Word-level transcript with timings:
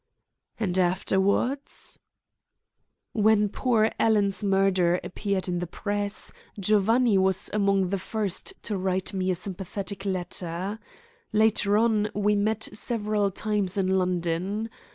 "And 0.59 0.79
afterwards?" 0.79 1.99
"When 3.13 3.49
poor 3.49 3.91
Alan's 3.99 4.43
murder 4.43 4.99
appeared 5.03 5.47
in 5.47 5.59
the 5.59 5.67
press, 5.67 6.31
Giovanni 6.59 7.19
was 7.19 7.51
among 7.53 7.89
the 7.89 7.99
first 7.99 8.53
to 8.63 8.79
write 8.79 9.13
me 9.13 9.29
a 9.29 9.35
sympathetic 9.35 10.03
letter. 10.03 10.79
Later 11.31 11.77
on 11.77 12.09
we 12.15 12.35
met 12.35 12.63
several 12.73 13.29
times 13.29 13.77
in 13.77 13.99
London. 13.99 14.71